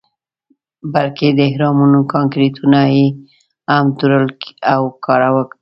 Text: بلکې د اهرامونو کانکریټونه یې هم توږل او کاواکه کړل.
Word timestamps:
بلکې 0.93 1.27
د 1.31 1.39
اهرامونو 1.49 1.99
کانکریټونه 2.13 2.79
یې 2.95 3.05
هم 3.71 3.85
توږل 3.97 4.25
او 4.73 4.81
کاواکه 5.05 5.43
کړل. 5.43 5.49